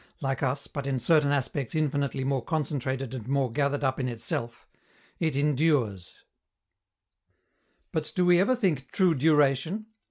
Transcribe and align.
Like 0.19 0.41
us, 0.41 0.65
but 0.65 0.87
in 0.87 0.99
certain 0.99 1.31
aspects 1.31 1.75
infinitely 1.75 2.23
more 2.23 2.43
concentrated 2.43 3.13
and 3.13 3.27
more 3.27 3.51
gathered 3.51 3.83
up 3.83 3.99
in 3.99 4.09
itself, 4.09 4.65
it 5.19 5.35
endures. 5.35 6.23
But 7.91 8.11
do 8.15 8.25
we 8.25 8.39
ever 8.39 8.55
think 8.55 8.89
true 8.91 9.13
duration? 9.13 9.85